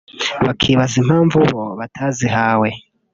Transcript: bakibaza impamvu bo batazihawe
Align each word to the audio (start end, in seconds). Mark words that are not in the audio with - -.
bakibaza 0.45 0.95
impamvu 1.03 1.37
bo 1.49 1.63
batazihawe 1.79 2.69